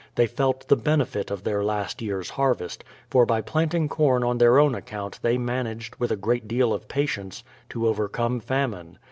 They 0.15 0.25
felt 0.25 0.67
the 0.67 0.75
benefit 0.75 1.29
of 1.29 1.43
their 1.43 1.63
last 1.63 2.01
year's 2.01 2.31
harvest; 2.31 2.83
for 3.11 3.23
by 3.23 3.41
planting 3.41 3.87
corn 3.87 4.23
on 4.23 4.39
their 4.39 4.57
own 4.57 4.73
account 4.73 5.19
they 5.21 5.37
managed, 5.37 5.95
with 5.97 6.11
a 6.11 6.15
great 6.15 6.47
deal 6.47 6.73
of 6.73 6.87
patience, 6.87 7.43
to 7.69 7.87
overcome 7.87 8.39
famine. 8.39 8.97